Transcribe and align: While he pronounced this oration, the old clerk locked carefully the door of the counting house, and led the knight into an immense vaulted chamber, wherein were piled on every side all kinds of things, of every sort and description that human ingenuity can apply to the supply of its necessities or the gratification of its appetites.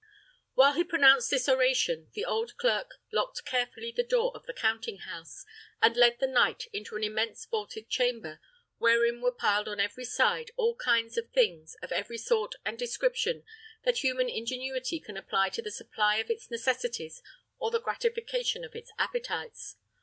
While 0.55 0.73
he 0.73 0.83
pronounced 0.83 1.29
this 1.29 1.47
oration, 1.47 2.09
the 2.13 2.25
old 2.25 2.57
clerk 2.57 2.95
locked 3.11 3.45
carefully 3.45 3.91
the 3.91 4.01
door 4.01 4.31
of 4.33 4.47
the 4.47 4.51
counting 4.53 4.97
house, 4.97 5.45
and 5.79 5.95
led 5.95 6.17
the 6.19 6.25
knight 6.25 6.65
into 6.73 6.95
an 6.95 7.03
immense 7.03 7.45
vaulted 7.45 7.87
chamber, 7.87 8.41
wherein 8.79 9.21
were 9.21 9.31
piled 9.31 9.67
on 9.67 9.79
every 9.79 10.05
side 10.05 10.49
all 10.55 10.75
kinds 10.75 11.19
of 11.19 11.29
things, 11.29 11.75
of 11.83 11.91
every 11.91 12.17
sort 12.17 12.55
and 12.65 12.79
description 12.79 13.43
that 13.83 13.99
human 13.99 14.27
ingenuity 14.27 14.99
can 14.99 15.17
apply 15.17 15.49
to 15.49 15.61
the 15.61 15.69
supply 15.69 16.15
of 16.17 16.31
its 16.31 16.49
necessities 16.49 17.21
or 17.59 17.69
the 17.69 17.79
gratification 17.79 18.63
of 18.65 18.75
its 18.75 18.91
appetites. 18.97 19.75